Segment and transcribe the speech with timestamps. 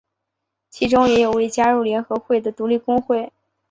[0.71, 3.31] 其中也有未加入联合会的独立工会。